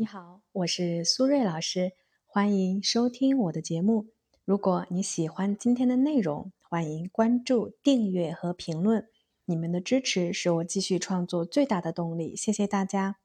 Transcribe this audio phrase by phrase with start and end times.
[0.00, 1.92] 你好，我是苏瑞老师，
[2.24, 4.06] 欢迎收听我的节目。
[4.46, 9.06] 如果你喜欢今天的内容，欢迎关注、订阅和评论。
[9.44, 13.16] 你们的支持是我继续创作最大的动力，谢谢大家。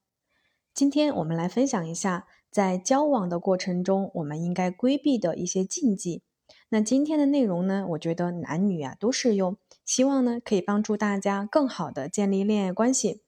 [0.73, 6.23] 今天我们来分享一下，在交往的过程中，我们应该规避的一些禁忌。
[6.67, 9.55] 那今天的内容呢，我觉得男女啊都适用，
[9.85, 13.21] 希望呢可以帮助大家更好的建立恋爱关系。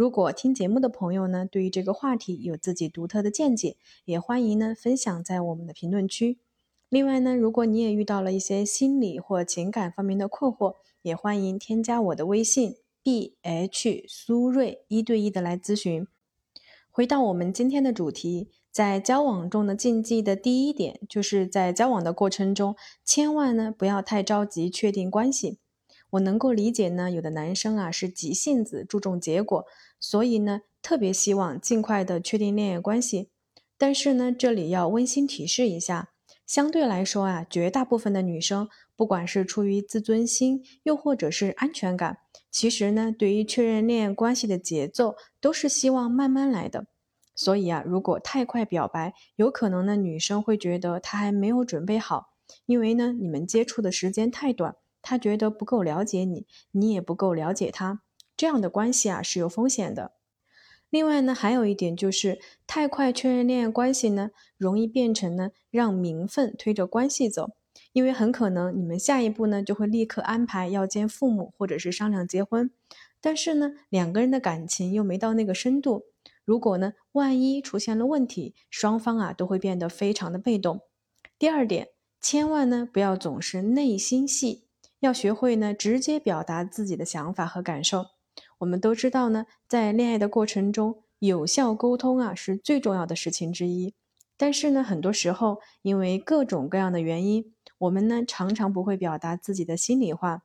[0.00, 3.76] 如果听节目的朋友呢，对于这个话题有自己独特的见解，
[4.06, 6.38] 也欢迎呢分享在我们的评论区。
[6.88, 16.06] 另外呢，如果你也遇到了一些心理或情感方面的困惑，也欢迎添加我的微信 b h 苏瑞一对一的来咨询。
[16.90, 25.58] 回到我们今天的主题，在交往中的禁忌的第一点，就是在交往的过程中，千万呢不要太着急确定关系。
[26.10, 29.64] 我能够理解呢，有的男生啊是急性子，注重结果，
[29.98, 33.28] 所以呢特别希望尽快的确定恋爱关系。
[33.78, 36.10] 但是呢，这里要温馨提示一下，
[36.46, 42.18] 相对来说啊，绝大部分的女生，不管是出于自尊心，又或者是安全感，
[42.50, 46.86] 其实呢，对于确认恋爱关系的节奏，都是希望慢慢来的。
[47.34, 52.34] 所以啊，如果太快表白，有可能呢，女生会觉得她还没有准备好，
[52.66, 58.02] 因为呢，你们接触的时间太短，他觉得不够了解你，你也不够了解他，
[58.36, 60.12] 这样的关系啊是有风险的。
[60.88, 67.50] 另外呢，还有一点就是，太快确认恋爱关系呢，容易变成呢让名分推着关系走，
[67.92, 72.70] 因为很可能你们下一步呢就会立刻安排要见父母，或者是商量结婚，
[73.20, 76.06] 但是呢，两个人的感情又没到那个深度。
[76.44, 80.80] 如果呢，万一出现了问题，双方啊都会变得非常的被动。
[81.38, 84.64] 第二点，千万呢不要总是内心戏，
[85.00, 88.06] 要学会呢直接表达自己的想法和感受。
[88.58, 93.94] 我们都知道呢，在恋爱的过程中，有效沟通啊是最重要的事情之一。
[94.36, 100.42] 但是呢，很多时候因为各种各样的原因，我们呢常常不会表达自己的心里话。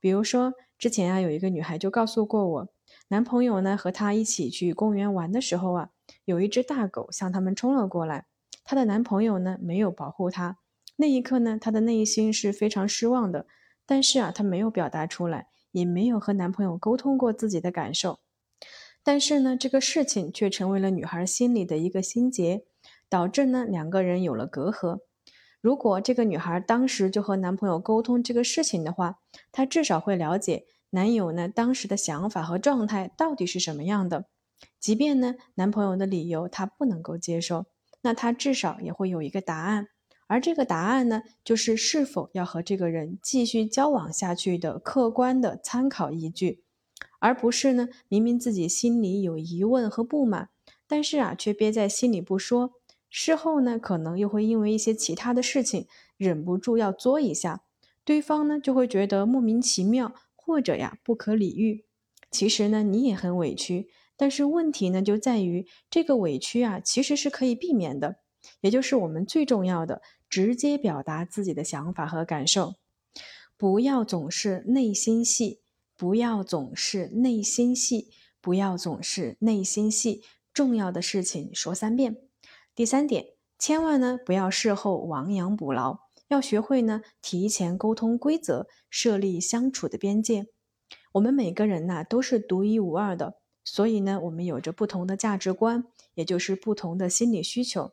[0.00, 2.68] 比如说，之前啊有一个女孩就告诉过我。
[3.08, 5.90] 男朋友呢和她一起去公园玩的时候啊，
[6.24, 8.26] 有一只大狗向他们冲了过来。
[8.64, 10.58] 她的男朋友呢没有保护她，
[10.96, 13.46] 那一刻呢，她的内心是非常失望的。
[13.86, 18.18] 但是啊，她没有表达出来，也没有和男朋友沟通过自己的感受。
[19.02, 22.64] 但是呢，这个事情却成为了女孩心里的一个心结，
[23.08, 24.98] 导致呢两个人有了隔阂。
[25.60, 29.18] 如果这个女孩当时就和男朋友沟通这个事情的话，
[29.52, 30.66] 她至少会了解。
[30.90, 34.26] 男友呢，当时的想法和状态到底是什么样的？
[34.80, 37.66] 即便呢，男朋友的理由他不能够接受，
[38.02, 39.88] 那他至少也会有一个答案。
[40.26, 46.62] 而这个答案呢，就是是否要和这个人继续交往下去的客观的参考依据，
[47.18, 50.50] 而不是呢，明明自己心里有疑问和不满，
[50.86, 52.72] 但是啊，却憋在心里不说，
[53.08, 55.86] 事后呢，可能又会因为一些其他的事情
[56.16, 57.62] 忍不住要作一下，
[58.04, 60.14] 对方呢，就会觉得莫名其妙。
[60.48, 61.86] 或者呀，不可理喻。
[62.30, 68.18] 其实呢，你也很委屈，但是问题呢，就在于这个委屈啊，其实是可以避免的。
[68.60, 72.74] 也就是我们最重要的，直接表达自己的想法和感受，
[73.56, 75.60] 不要总是内心戏，
[75.96, 78.10] 不要总是内心戏，
[78.40, 80.22] 不要总是内心戏。
[80.52, 82.16] 重要的事情说三遍。
[82.74, 83.26] 第三点，
[83.58, 86.00] 千万呢，不要事后亡羊补牢。
[86.28, 90.46] 要学会呢，提前沟通规则，设立相处的边界。
[91.12, 95.84] 我们每个人呐都是独一无二的，所以呢，我们有着不同的价值观，
[96.14, 97.92] 也就是不同的心理需求。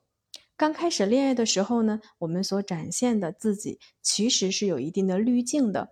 [0.63, 5.89] 刚开始恋爱的时候呢，我们所展现的自己其实是有一定的滤镜的。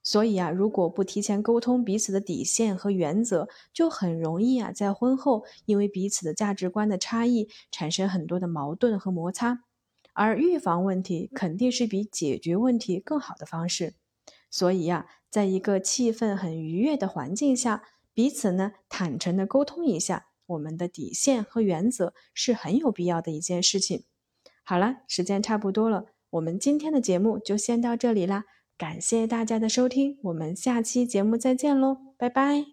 [0.00, 9.64] 所以啊，如果不提前沟通彼此的底线和原则，就很容易啊，在婚后因为彼此的价值观的差异，产生很多的矛盾和摩擦。
[10.12, 13.94] 而预防问题肯定是比解决问题更好的方式，
[14.48, 17.82] 所以呀，在一个气氛很愉悦的环境下，
[18.14, 24.04] 彼此呢坦诚的沟通一下我们的底线和原则是很有必要的一件事情。
[24.72, 28.44] 好了，时间差不多了，我们今天的节目就先到这里啦，
[28.78, 32.71] 感谢大家的收听，我们下期节目再见喽，拜拜。